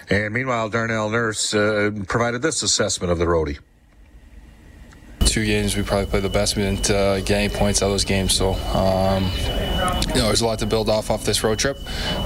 And 0.10 0.34
meanwhile, 0.34 0.70
Darnell 0.70 1.10
Nurse 1.10 1.54
uh, 1.54 1.92
provided 2.08 2.42
this 2.42 2.64
assessment 2.64 3.12
of 3.12 3.20
the 3.20 3.26
roadie 3.26 3.60
two 5.30 5.46
games 5.46 5.78
we 5.78 5.84
probably 5.84 6.08
played 6.08 6.24
the 6.24 6.30
best. 6.30 6.56
We 6.56 6.64
didn't 6.64 6.90
uh, 6.90 7.20
get 7.20 7.32
any 7.32 7.50
points 7.50 7.82
out 7.82 7.86
of 7.86 7.92
those 7.92 8.04
games, 8.04 8.34
so 8.34 8.54
um, 8.76 9.24
you 10.10 10.16
know 10.16 10.28
there's 10.28 10.42
a 10.42 10.46
lot 10.46 10.60
to 10.60 10.66
build 10.66 10.90
off 10.90 11.12
off 11.12 11.24
this 11.24 11.44
road 11.44 11.60
trip. 11.60 11.78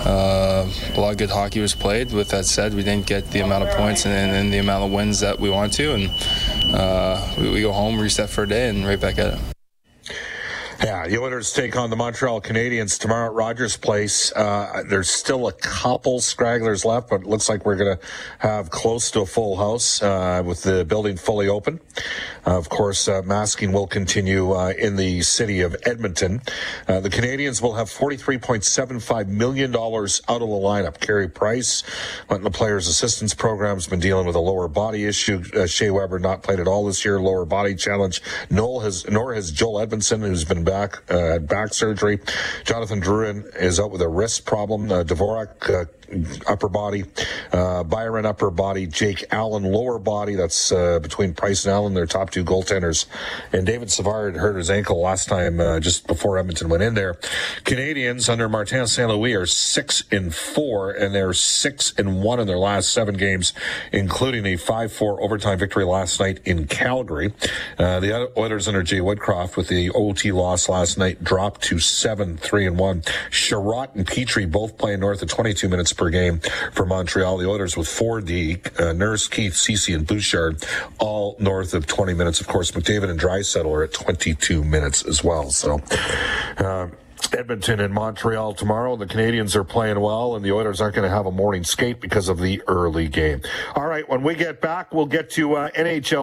Uh, 0.06 0.70
a 0.96 1.00
lot 1.00 1.12
of 1.12 1.18
good 1.18 1.30
hockey 1.30 1.60
was 1.60 1.76
played. 1.76 2.12
With 2.12 2.30
that 2.30 2.46
said, 2.46 2.74
we 2.74 2.82
didn't 2.82 3.06
get 3.06 3.30
the 3.32 3.42
amount 3.42 3.66
of 3.66 3.76
points 3.76 4.06
and, 4.06 4.14
and 4.14 4.54
the 4.54 4.60
amount 4.60 4.86
of 4.86 4.92
wins 4.92 5.20
that 5.20 5.40
we 5.40 5.50
wanted 5.50 5.74
to, 5.74 5.94
and 5.94 6.74
uh, 6.74 7.34
we, 7.38 7.50
we 7.52 7.62
go 7.62 7.74
home, 7.74 8.00
reset 8.00 8.30
for 8.30 8.44
a 8.44 8.48
day, 8.48 8.70
and 8.70 8.86
right 8.86 9.00
back 9.00 9.20
at 9.20 9.34
it. 9.34 9.53
Yeah, 10.84 11.08
the 11.08 11.18
Oilers 11.18 11.54
take 11.54 11.78
on 11.78 11.90
the 11.90 11.96
Montreal 11.96 12.42
Canadiens 12.42 13.00
tomorrow 13.00 13.28
at 13.28 13.34
Rogers 13.34 13.78
Place. 13.78 14.34
Uh, 14.34 14.84
there's 14.90 15.10
still 15.10 15.48
a 15.48 15.54
couple 15.54 16.20
stragglers 16.20 16.84
left, 16.84 17.10
but 17.10 17.22
it 17.22 17.26
looks 17.26 17.48
like 17.48 17.66
we're 17.66 17.78
going 17.78 17.98
to 17.98 18.06
have 18.40 18.70
close 18.70 19.10
to 19.12 19.22
a 19.22 19.26
full 19.26 19.56
house 19.56 20.04
uh, 20.04 20.44
with 20.46 20.64
the 20.64 20.84
building 20.84 21.16
fully 21.16 21.48
open. 21.48 21.80
Uh, 22.46 22.58
of 22.58 22.70
course, 22.70 23.08
uh, 23.08 23.22
masking 23.24 23.72
will 23.72 23.88
continue 23.88 24.52
uh, 24.52 24.74
in 24.78 24.96
the 24.96 25.22
city 25.22 25.62
of 25.62 25.76
Edmonton. 25.84 26.42
Uh, 26.88 27.00
the 27.00 27.10
Canadiens 27.10 27.62
will 27.62 27.74
have 27.74 27.88
$43.75 27.88 29.28
million 29.28 29.74
out 29.76 29.82
of 29.82 30.40
the 30.40 30.46
lineup. 30.46 31.00
Carey 31.00 31.30
Price 31.30 31.84
went 32.30 32.42
in 32.42 32.44
the 32.44 32.52
Players 32.52 32.88
Assistance 32.88 33.34
Program, 33.34 33.76
has 33.76 33.88
been 33.88 34.00
dealing 34.00 34.28
with 34.28 34.36
a 34.36 34.40
lower 34.40 34.68
body 34.68 35.06
issue. 35.06 35.44
Shea 35.68 35.90
Weber 35.90 36.20
not 36.20 36.44
played 36.44 36.60
at 36.60 36.68
all 36.68 36.86
this 36.86 37.06
year, 37.06 37.20
lower 37.20 37.46
body 37.46 37.76
challenge. 37.76 38.22
Noel 38.50 38.82
has, 38.82 39.10
nor 39.10 39.34
has 39.34 39.52
Joel 39.52 39.86
Edmundson, 39.86 40.20
who's 40.22 40.46
been 40.46 40.64
back, 40.64 41.10
uh, 41.12 41.40
back 41.40 41.74
surgery. 41.74 42.20
Jonathan 42.66 43.02
Drouin 43.02 43.56
is 43.56 43.80
out 43.80 43.92
with 43.92 44.02
a 44.02 44.10
wrist 44.10 44.46
problem. 44.46 44.92
Uh, 44.92 45.04
Dvorak, 45.04 45.70
uh, 45.70 45.86
upper 46.48 46.70
body, 46.70 47.04
uh, 47.52 47.84
Byron 47.84 48.26
upper 48.26 48.50
body, 48.50 48.88
Jake 48.88 49.26
Allen 49.32 49.64
lower 49.64 50.00
body. 50.00 50.36
That's 50.36 50.72
uh, 50.72 51.00
between 51.00 51.34
Price 51.34 51.66
and 51.66 51.74
Allen, 51.74 51.94
their 51.94 52.06
top 52.06 52.30
two 52.30 52.44
goaltenders. 52.44 53.06
And 53.52 53.66
David 53.66 53.92
Savard 53.92 54.36
hurt 54.38 54.56
his 54.56 54.70
ankle 54.70 55.02
last 55.02 55.28
time, 55.28 55.60
uh, 55.60 55.80
just 55.80 56.08
before 56.08 56.38
Edmonton 56.38 56.70
went 56.70 56.84
in 56.84 56.94
there. 56.94 57.16
Canadiens 57.64 58.30
under 58.30 58.50
Martin 58.50 58.88
St. 58.88 59.10
Louis 59.10 59.34
are 59.34 59.46
six 59.46 60.04
and 60.12 60.34
four, 60.34 60.92
and 60.92 61.14
they're 61.14 61.34
six 61.34 61.94
and 61.98 62.22
one 62.22 62.40
in 62.40 62.48
their 62.48 62.58
last 62.58 62.90
seven 62.90 63.16
games, 63.16 63.54
including 63.92 64.46
a 64.46 64.56
five-four 64.58 65.22
overtime 65.22 65.60
victory 65.60 65.86
last 65.86 66.20
night 66.20 66.40
in 66.46 66.68
Calgary. 66.68 67.34
Uh, 67.78 68.00
the 68.00 68.32
Oilers 68.38 68.68
under 68.68 68.84
Jay 68.84 69.00
Woodcroft 69.00 69.56
with 69.56 69.68
the 69.68 69.90
OT 69.92 70.32
loss 70.32 70.70
last 70.70 70.98
night 70.98 71.24
dropped 71.24 71.62
to 71.64 71.80
seven, 71.80 72.38
three 72.38 72.66
and 72.66 72.78
one. 72.78 73.02
Chiarot 73.32 73.96
and 73.96 74.06
Petry 74.06 74.50
both 74.50 74.78
playing 74.78 75.00
north 75.00 75.22
of 75.22 75.30
22 75.30 75.70
minutes 75.70 75.94
per 75.94 76.03
game 76.10 76.40
for 76.74 76.86
Montreal. 76.86 77.38
The 77.38 77.50
Oilers 77.50 77.78
with 77.78 77.88
4D, 77.88 78.80
uh, 78.80 78.94
Nurse, 78.94 79.28
Keith, 79.28 79.56
Ceci, 79.56 79.94
and 79.94 80.06
Bouchard, 80.06 80.64
all 81.00 81.36
north 81.40 81.74
of 81.74 81.88
20 81.88 82.14
minutes. 82.14 82.42
Of 82.42 82.48
course, 82.48 82.72
McDavid 82.72 83.10
and 83.10 83.20
Draisaitl 83.20 83.66
are 83.66 83.84
at 83.84 83.94
22 83.94 84.64
minutes 84.64 85.06
as 85.06 85.24
well. 85.24 85.50
So, 85.50 85.80
uh, 86.58 86.88
Edmonton 87.32 87.80
and 87.80 87.94
Montreal 87.94 88.54
tomorrow. 88.54 88.96
The 88.96 89.06
Canadiens 89.06 89.56
are 89.56 89.64
playing 89.64 90.00
well, 90.00 90.36
and 90.36 90.44
the 90.44 90.52
Oilers 90.52 90.82
aren't 90.82 90.96
going 90.96 91.10
to 91.10 91.16
have 91.16 91.26
a 91.26 91.32
morning 91.32 91.64
skate 91.64 92.00
because 92.00 92.30
of 92.30 92.40
the 92.40 92.62
early 92.68 93.08
game. 93.08 93.42
All 93.76 93.88
right, 93.88 94.08
when 94.08 94.24
we 94.24 94.36
get 94.36 94.62
back, 94.62 94.94
we'll 94.94 95.06
get 95.06 95.30
to 95.32 95.56
uh, 95.56 95.70
NHL. 95.72 96.23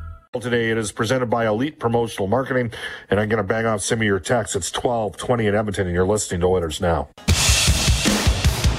Today. 0.39 0.69
It 0.69 0.77
is 0.77 0.93
presented 0.93 1.25
by 1.25 1.45
Elite 1.45 1.77
Promotional 1.77 2.25
Marketing, 2.25 2.71
and 3.09 3.19
I'm 3.19 3.27
going 3.27 3.43
to 3.43 3.47
bang 3.47 3.65
off 3.65 3.81
some 3.81 3.99
of 3.99 4.05
your 4.05 4.19
texts. 4.19 4.55
It's 4.55 4.71
1220 4.71 5.47
in 5.47 5.55
Edmonton, 5.55 5.87
and 5.87 5.93
you're 5.93 6.05
listening 6.05 6.39
to 6.39 6.47
Oilers 6.47 6.79
Now. 6.79 7.09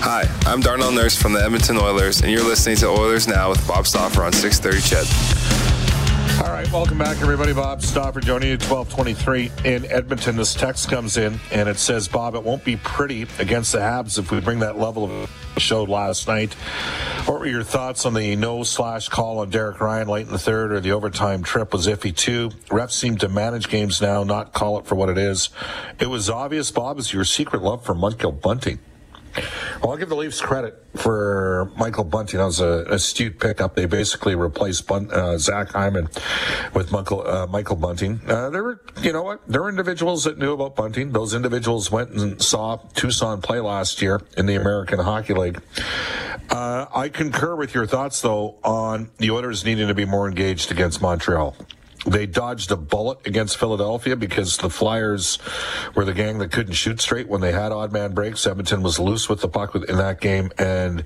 Hi, 0.00 0.24
I'm 0.46 0.60
Darnell 0.60 0.92
Nurse 0.92 1.14
from 1.14 1.34
the 1.34 1.44
Edmonton 1.44 1.76
Oilers, 1.76 2.22
and 2.22 2.30
you're 2.32 2.42
listening 2.42 2.76
to 2.76 2.86
Oilers 2.86 3.28
Now 3.28 3.50
with 3.50 3.68
Bob 3.68 3.86
Stauffer 3.86 4.24
on 4.24 4.32
630 4.32 4.80
CHED. 4.80 5.41
All 6.42 6.50
right, 6.50 6.70
welcome 6.72 6.98
back, 6.98 7.20
everybody. 7.22 7.52
Bob 7.52 7.82
Stauffer 7.82 8.18
joining 8.18 8.48
you 8.48 8.56
1223 8.56 9.52
in 9.64 9.84
Edmonton. 9.84 10.34
This 10.34 10.54
text 10.54 10.90
comes 10.90 11.16
in, 11.16 11.38
and 11.52 11.68
it 11.68 11.78
says, 11.78 12.08
Bob, 12.08 12.34
it 12.34 12.42
won't 12.42 12.64
be 12.64 12.76
pretty 12.78 13.28
against 13.38 13.70
the 13.70 13.78
Habs 13.78 14.18
if 14.18 14.32
we 14.32 14.40
bring 14.40 14.58
that 14.58 14.76
level 14.76 15.04
of 15.04 15.30
showed 15.58 15.88
last 15.88 16.26
night. 16.26 16.54
What 17.26 17.38
were 17.38 17.46
your 17.46 17.62
thoughts 17.62 18.04
on 18.06 18.14
the 18.14 18.34
no 18.34 18.64
slash 18.64 19.08
call 19.08 19.38
on 19.38 19.50
Derek 19.50 19.80
Ryan 19.80 20.08
late 20.08 20.26
in 20.26 20.32
the 20.32 20.38
third 20.38 20.72
or 20.72 20.80
the 20.80 20.90
overtime 20.90 21.44
trip 21.44 21.72
was 21.72 21.86
iffy 21.86 22.14
too? 22.14 22.48
Refs 22.70 22.94
seem 22.94 23.18
to 23.18 23.28
manage 23.28 23.68
games 23.68 24.02
now, 24.02 24.24
not 24.24 24.52
call 24.52 24.80
it 24.80 24.84
for 24.84 24.96
what 24.96 25.10
it 25.10 25.18
is. 25.18 25.48
It 26.00 26.06
was 26.10 26.28
obvious, 26.28 26.72
Bob, 26.72 26.98
is 26.98 27.12
your 27.12 27.24
secret 27.24 27.62
love 27.62 27.84
for 27.84 27.94
Michael 27.94 28.32
Bunting. 28.32 28.80
Well, 29.82 29.92
I'll 29.92 29.96
give 29.96 30.08
the 30.08 30.16
Leafs 30.16 30.40
credit 30.40 30.78
for 30.94 31.70
Michael 31.76 32.04
Bunting. 32.04 32.38
That 32.38 32.46
was 32.46 32.60
an 32.60 32.86
astute 32.88 33.40
pickup. 33.40 33.74
They 33.74 33.86
basically 33.86 34.34
replaced 34.34 34.86
Bun- 34.86 35.10
uh, 35.10 35.38
Zach 35.38 35.70
Hyman 35.70 36.08
with 36.74 36.92
Michael, 36.92 37.26
uh, 37.26 37.46
Michael 37.46 37.76
Bunting. 37.76 38.20
Uh, 38.26 38.50
there 38.50 38.62
were, 38.62 38.80
you 39.00 39.12
know 39.12 39.22
what? 39.22 39.40
There 39.48 39.62
were 39.62 39.68
individuals 39.68 40.24
that 40.24 40.38
knew 40.38 40.52
about 40.52 40.76
Bunting. 40.76 41.12
Those 41.12 41.34
individuals 41.34 41.90
went 41.90 42.10
and 42.10 42.40
saw 42.40 42.76
Tucson 42.94 43.40
play 43.40 43.60
last 43.60 44.02
year 44.02 44.20
in 44.36 44.46
the 44.46 44.54
American 44.54 44.98
Hockey 44.98 45.34
League. 45.34 45.60
Uh, 46.50 46.86
I 46.94 47.08
concur 47.08 47.56
with 47.56 47.74
your 47.74 47.86
thoughts, 47.86 48.20
though, 48.20 48.58
on 48.62 49.10
the 49.18 49.30
Oilers 49.30 49.64
needing 49.64 49.88
to 49.88 49.94
be 49.94 50.04
more 50.04 50.28
engaged 50.28 50.70
against 50.70 51.00
Montreal. 51.00 51.56
They 52.06 52.26
dodged 52.26 52.72
a 52.72 52.76
bullet 52.76 53.24
against 53.26 53.58
Philadelphia 53.58 54.16
because 54.16 54.56
the 54.56 54.68
Flyers 54.68 55.38
were 55.94 56.04
the 56.04 56.12
gang 56.12 56.38
that 56.38 56.50
couldn't 56.50 56.72
shoot 56.72 57.00
straight 57.00 57.28
when 57.28 57.40
they 57.40 57.52
had 57.52 57.70
odd 57.70 57.92
man 57.92 58.12
breaks. 58.12 58.44
Edmonton 58.44 58.82
was 58.82 58.98
loose 58.98 59.28
with 59.28 59.40
the 59.40 59.48
puck 59.48 59.74
in 59.76 59.96
that 59.96 60.20
game. 60.20 60.50
And 60.58 61.04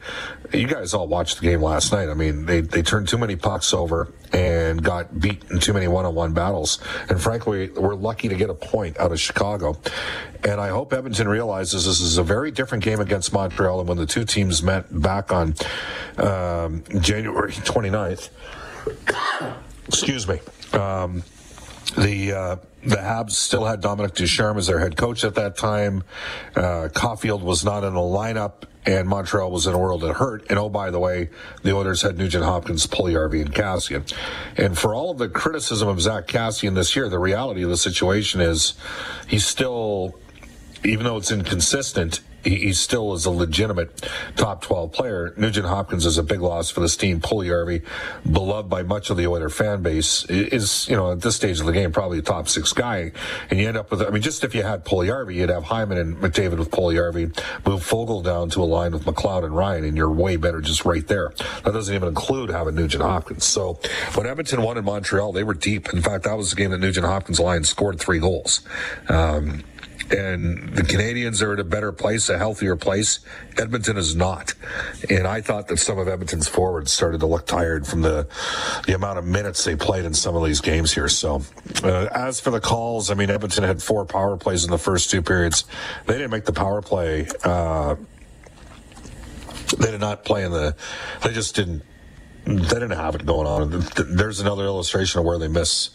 you 0.53 0.67
guys 0.67 0.95
all 0.95 1.07
watched 1.07 1.41
the 1.41 1.47
game 1.47 1.61
last 1.61 1.93
night. 1.93 2.09
I 2.09 2.15
mean, 2.15 2.47
they, 2.47 2.63
they 2.63 2.81
turned 2.81 3.09
too 3.09 3.19
many 3.19 3.37
pucks 3.37 3.75
over 3.75 4.11
and 4.33 4.83
got 4.83 5.21
beat 5.21 5.45
in 5.51 5.61
too 5.61 5.75
many 5.75 5.87
one 5.87 6.07
on 6.07 6.15
one 6.15 6.33
battles. 6.33 6.79
And 7.11 7.21
frankly, 7.21 7.69
we're 7.71 7.95
lucky 7.95 8.29
to 8.29 8.35
get 8.35 8.49
a 8.49 8.55
point 8.55 8.99
out 8.99 9.13
of 9.13 9.21
Chicago. 9.21 9.79
And 10.45 10.61
I 10.61 10.69
hope 10.69 10.95
Edmonton 10.95 11.29
realizes 11.29 11.85
this 11.85 12.01
is 12.01 12.17
a 12.17 12.23
very 12.23 12.51
different 12.51 12.83
game 12.83 13.01
against 13.01 13.35
Montreal. 13.35 13.81
And 13.81 13.89
when 13.89 13.99
the 13.99 14.07
two 14.07 14.25
teams 14.25 14.63
met 14.63 14.87
back 15.03 15.31
on 15.31 15.55
um, 16.17 16.85
January 17.01 17.53
29th, 17.53 18.31
excuse 19.87 20.27
me. 20.29 20.41
Um, 20.73 21.23
the 21.97 22.33
uh, 22.33 22.57
the 22.83 22.97
Habs 22.97 23.33
still 23.33 23.65
had 23.65 23.81
Dominique 23.81 24.15
Ducharme 24.15 24.59
as 24.59 24.67
their 24.69 24.79
head 24.79 24.97
coach 24.97 25.25
at 25.25 25.35
that 25.35 25.57
time. 25.57 26.05
Uh, 26.55 26.89
Caufield 26.93 27.43
was 27.43 27.65
not 27.65 27.83
in 27.85 27.95
the 27.95 28.01
lineup, 28.01 28.65
and 28.85 29.09
Montreal 29.09 29.51
was 29.51 29.67
in 29.67 29.75
a 29.75 29.79
world 29.79 30.03
that 30.03 30.15
hurt. 30.15 30.47
And 30.49 30.59
oh, 30.59 30.69
by 30.69 30.91
the 30.91 31.01
way, 31.01 31.31
the 31.63 31.75
Oilers 31.75 32.03
had 32.03 32.17
Nugent 32.17 32.45
Hopkins, 32.45 32.87
Puljujarvi, 32.87 33.41
and 33.41 33.53
Kassian. 33.53 34.13
And 34.57 34.79
for 34.79 34.95
all 34.95 35.11
of 35.11 35.19
the 35.19 35.29
criticism 35.29 35.89
of 35.89 36.01
Zack 36.01 36.29
Kassian 36.29 36.75
this 36.75 36.95
year, 36.95 37.09
the 37.09 37.19
reality 37.19 37.63
of 37.63 37.71
the 37.71 37.77
situation 37.77 38.41
is 38.41 38.75
he's 39.27 39.45
still, 39.45 40.17
even 40.85 41.05
though 41.05 41.17
it's 41.17 41.33
inconsistent, 41.33 42.21
he, 42.49 42.73
still 42.73 43.15
is 43.15 43.27
a 43.27 43.31
legitimate 43.31 44.09
top 44.37 44.63
12 44.63 44.93
player. 44.93 45.35
Nugent 45.37 45.67
Hopkins 45.67 46.07
is 46.07 46.19
a 46.19 46.23
big 46.23 46.41
loss 46.41 46.71
for 46.71 46.81
this 46.81 46.97
team. 46.97 47.21
Puljujarvi, 47.21 47.83
beloved 48.31 48.69
by 48.69 48.83
much 48.83 49.11
of 49.11 49.17
the 49.17 49.27
Oiler 49.27 49.49
fan 49.49 49.83
base, 49.83 50.25
is, 50.29 50.89
you 50.89 50.97
know, 50.97 51.13
at 51.13 51.21
this 51.21 51.37
stage 51.37 51.61
of 51.61 51.67
the 51.67 51.73
game, 51.73 51.93
probably 51.93 52.19
a 52.19 52.23
top 52.23 52.49
six 52.49 52.73
guy. 52.73 53.13
And 53.51 53.59
you 53.59 53.69
end 53.69 53.77
up 53.77 53.91
with, 53.91 54.03
I 54.03 54.11
mean, 54.11 54.23
just 54.23 54.45
if 54.45 54.55
you 54.55 54.63
had 54.63 54.85
Puljujarvi, 54.85 55.35
you'd 55.35 55.51
have 55.51 55.65
Hyman 55.65 55.99
and 55.99 56.17
McDavid 56.17 56.59
with 56.59 56.71
Puljujarvi, 56.71 57.67
move 57.67 57.83
Foegele 57.83 58.23
down 58.23 58.51
to 58.51 58.63
a 58.63 58.65
line 58.65 58.93
with 58.93 59.05
McLeod 59.05 59.45
and 59.45 59.57
Ryan, 59.57 59.85
and 59.85 59.97
you're 59.97 60.11
way 60.11 60.37
better 60.37 60.61
just 60.61 60.85
right 60.85 61.07
there. 61.07 61.33
That 61.65 61.73
doesn't 61.73 61.95
even 61.95 62.09
include 62.09 62.51
having 62.51 62.75
Nugent 62.75 63.03
Hopkins. 63.03 63.45
So 63.45 63.79
when 64.15 64.27
Edmonton 64.27 64.63
won 64.63 64.79
in 64.79 64.85
Montreal, 64.85 65.33
they 65.33 65.45
were 65.45 65.55
deep. 65.55 65.93
In 65.93 66.03
fact, 66.03 66.25
that 66.25 66.37
was 66.37 66.51
the 66.51 66.57
game 66.57 66.71
that 66.71 66.79
Nugent 66.79 67.07
Hopkins 67.07 67.41
line 67.41 67.65
scored 67.65 67.99
three 67.99 68.19
goals. 68.19 68.61
Um, 69.09 69.65
and 70.11 70.69
the 70.75 70.83
Canadiens 70.83 71.43
are 71.43 71.55
in 71.55 71.59
a 71.59 71.65
better 71.65 71.91
place, 71.93 72.29
a 72.29 72.39
healthier 72.39 72.77
place. 72.77 73.21
Edmonton 73.59 73.97
is 73.97 74.15
not. 74.15 74.55
And 75.11 75.27
I 75.27 75.41
thought 75.41 75.69
that 75.69 75.79
some 75.79 75.99
of 75.99 76.07
Edmonton's 76.07 76.49
forwards 76.49 76.93
started 76.93 77.21
to 77.21 77.27
look 77.27 77.47
tired 77.47 77.87
from 77.87 78.03
the 78.03 78.29
the 78.87 78.95
amount 78.95 79.19
of 79.19 79.25
minutes 79.25 79.65
they 79.65 79.77
played 79.77 80.05
in 80.05 80.15
some 80.15 80.37
of 80.37 80.45
these 80.45 80.61
games 80.61 80.93
here. 80.93 81.09
So, 81.09 81.43
uh, 81.83 82.09
as 82.15 82.41
for 82.41 82.51
the 82.51 82.61
calls, 82.61 83.11
I 83.11 83.15
mean, 83.15 83.31
Edmonton 83.31 83.65
had 83.65 83.83
four 83.83 84.05
power 84.05 84.37
plays 84.37 84.65
in 84.65 84.71
the 84.71 84.79
first 84.79 85.11
two 85.11 85.23
periods. 85.23 85.65
They 86.07 86.15
didn't 86.15 86.31
make 86.31 86.45
the 86.45 86.53
power 86.53 86.83
play. 86.83 87.27
Uh, 87.43 87.97
they 89.79 89.91
did 89.91 90.01
not 90.01 90.25
play 90.25 90.45
in 90.45 90.53
the. 90.53 90.77
They 91.23 91.33
just 91.33 91.55
didn't. 91.57 91.83
They 92.45 92.53
didn't 92.55 92.93
have 92.93 93.17
it 93.17 93.27
going 93.27 93.49
on. 93.49 93.85
There's 93.97 94.39
another 94.39 94.65
illustration 94.65 95.19
of 95.19 95.27
where 95.27 95.39
they 95.39 95.49
miss 95.49 95.91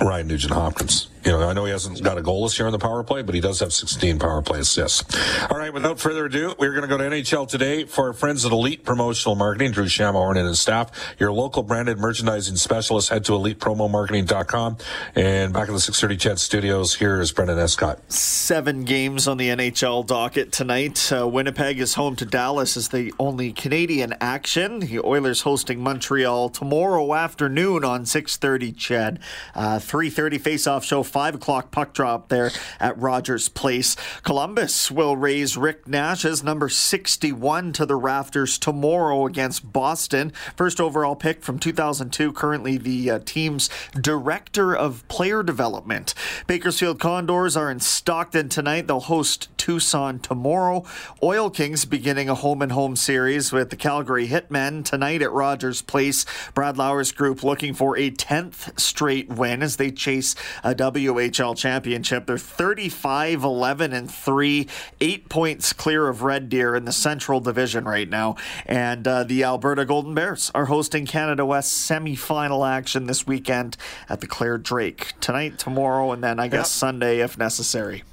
Ryan 0.00 0.26
Nugent 0.26 0.52
Hopkins. 0.52 1.09
You 1.24 1.32
know, 1.32 1.48
I 1.48 1.52
know 1.52 1.64
he 1.64 1.72
hasn't 1.72 2.02
got 2.02 2.16
a 2.18 2.22
goal 2.22 2.44
this 2.44 2.58
year 2.58 2.66
on 2.66 2.72
the 2.72 2.78
power 2.78 3.02
play, 3.02 3.22
but 3.22 3.34
he 3.34 3.40
does 3.40 3.60
have 3.60 3.72
16 3.72 4.18
power 4.18 4.40
play 4.42 4.60
assists. 4.60 5.04
All 5.50 5.58
right, 5.58 5.72
without 5.72 6.00
further 6.00 6.26
ado, 6.26 6.54
we're 6.58 6.70
going 6.70 6.82
to 6.82 6.88
go 6.88 6.96
to 6.96 7.04
NHL 7.04 7.46
today 7.48 7.84
for 7.84 8.08
our 8.08 8.12
friends 8.12 8.44
at 8.46 8.52
Elite 8.52 8.84
Promotional 8.84 9.34
Marketing, 9.34 9.70
Drew 9.70 9.84
Shamahorn 9.84 10.38
and 10.38 10.48
his 10.48 10.60
staff, 10.60 10.90
your 11.18 11.32
local 11.32 11.62
branded 11.62 11.98
merchandising 11.98 12.56
specialist. 12.56 13.10
Head 13.10 13.24
to 13.26 13.32
elitepromomarketing.com. 13.32 14.78
And 15.14 15.52
back 15.52 15.68
in 15.68 15.74
the 15.74 15.80
630 15.80 16.16
CHED 16.16 16.38
studios, 16.38 16.94
here 16.94 17.20
is 17.20 17.32
Brendan 17.32 17.58
Escott. 17.58 18.00
Seven 18.12 18.84
games 18.84 19.28
on 19.28 19.36
the 19.36 19.48
NHL 19.48 20.06
docket 20.06 20.52
tonight. 20.52 21.12
Uh, 21.12 21.28
Winnipeg 21.28 21.78
is 21.80 21.94
home 21.94 22.16
to 22.16 22.24
Dallas 22.24 22.76
as 22.76 22.88
the 22.88 23.12
only 23.18 23.52
Canadian 23.52 24.14
action. 24.20 24.80
The 24.80 25.00
Oilers 25.00 25.42
hosting 25.42 25.80
Montreal 25.80 26.48
tomorrow 26.48 27.14
afternoon 27.14 27.84
on 27.84 28.06
630 28.06 28.72
CHED. 28.72 29.18
Uh, 29.54 29.78
3.30 29.78 30.40
face-off 30.40 30.84
show 30.84 31.02
5 31.10 31.34
o'clock 31.36 31.70
puck 31.70 31.92
drop 31.92 32.28
there 32.28 32.50
at 32.78 32.98
Rogers 32.98 33.48
Place. 33.48 33.96
Columbus 34.22 34.90
will 34.90 35.16
raise 35.16 35.56
Rick 35.56 35.86
Nash's 35.86 36.42
number 36.42 36.68
61 36.68 37.72
to 37.74 37.86
the 37.86 37.96
rafters 37.96 38.58
tomorrow 38.58 39.26
against 39.26 39.72
Boston. 39.72 40.32
First 40.56 40.80
overall 40.80 41.16
pick 41.16 41.42
from 41.42 41.58
2002, 41.58 42.32
currently 42.32 42.78
the 42.78 43.10
uh, 43.10 43.18
team's 43.24 43.68
director 44.00 44.74
of 44.74 45.06
player 45.08 45.42
development. 45.42 46.14
Bakersfield 46.46 46.98
Condors 46.98 47.56
are 47.56 47.70
in 47.70 47.80
Stockton 47.80 48.48
tonight. 48.48 48.86
They'll 48.86 49.00
host 49.00 49.48
Tucson 49.56 50.18
tomorrow. 50.18 50.84
Oil 51.22 51.50
Kings 51.50 51.84
beginning 51.84 52.28
a 52.28 52.34
home 52.34 52.62
and 52.62 52.72
home 52.72 52.96
series 52.96 53.52
with 53.52 53.70
the 53.70 53.76
Calgary 53.76 54.28
Hitmen 54.28 54.84
tonight 54.84 55.22
at 55.22 55.32
Rogers 55.32 55.82
Place. 55.82 56.24
Brad 56.54 56.78
Lauer's 56.78 57.12
group 57.12 57.42
looking 57.42 57.74
for 57.74 57.96
a 57.96 58.10
10th 58.10 58.78
straight 58.80 59.28
win 59.28 59.62
as 59.62 59.76
they 59.76 59.90
chase 59.90 60.34
a 60.64 60.74
WHL 61.06 61.56
championship. 61.56 62.26
They're 62.26 62.38
35 62.38 63.44
11 63.44 63.92
and 63.92 64.10
3, 64.10 64.68
eight 65.00 65.28
points 65.28 65.72
clear 65.72 66.08
of 66.08 66.22
Red 66.22 66.48
Deer 66.48 66.74
in 66.74 66.84
the 66.84 66.92
Central 66.92 67.40
Division 67.40 67.84
right 67.84 68.08
now. 68.08 68.36
And 68.66 69.06
uh, 69.06 69.24
the 69.24 69.44
Alberta 69.44 69.84
Golden 69.84 70.14
Bears 70.14 70.50
are 70.54 70.66
hosting 70.66 71.06
Canada 71.06 71.44
West 71.44 71.88
semifinal 71.90 72.68
action 72.68 73.06
this 73.06 73.26
weekend 73.26 73.76
at 74.08 74.20
the 74.20 74.26
Clare 74.26 74.58
Drake. 74.58 75.14
Tonight, 75.20 75.58
tomorrow, 75.58 76.12
and 76.12 76.22
then 76.22 76.38
I 76.38 76.48
guess 76.48 76.58
yep. 76.58 76.66
Sunday 76.66 77.20
if 77.20 77.38
necessary. 77.38 78.04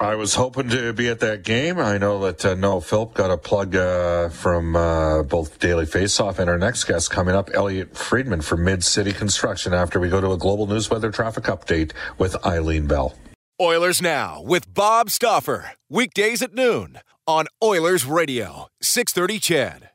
I 0.00 0.14
was 0.16 0.34
hoping 0.34 0.68
to 0.70 0.92
be 0.92 1.08
at 1.08 1.20
that 1.20 1.42
game. 1.44 1.78
I 1.78 1.98
know 1.98 2.18
that 2.24 2.44
uh, 2.44 2.54
Noah 2.54 2.80
Philp 2.80 3.14
got 3.14 3.30
a 3.30 3.36
plug 3.36 3.76
uh, 3.76 4.30
from 4.30 4.74
uh, 4.74 5.22
both 5.22 5.58
Daily 5.60 5.84
Faceoff 5.84 6.38
and 6.38 6.50
our 6.50 6.58
next 6.58 6.84
guest 6.84 7.10
coming 7.10 7.34
up, 7.34 7.50
Elliotte 7.54 7.96
Friedman 7.96 8.40
from 8.40 8.64
Mid 8.64 8.82
City 8.82 9.12
Construction, 9.12 9.72
after 9.72 10.00
we 10.00 10.08
go 10.08 10.20
to 10.20 10.32
a 10.32 10.38
global 10.38 10.66
news 10.66 10.90
weather 10.90 11.10
traffic 11.10 11.44
update 11.44 11.92
with 12.18 12.34
Eileen 12.44 12.86
Bell. 12.86 13.14
Oilers 13.60 14.02
Now 14.02 14.42
with 14.42 14.72
Bob 14.72 15.08
Stauffer. 15.08 15.72
Weekdays 15.88 16.42
at 16.42 16.54
noon 16.54 16.98
on 17.26 17.46
Oilers 17.62 18.04
Radio, 18.04 18.66
630 18.80 19.38
CHED. 19.38 19.91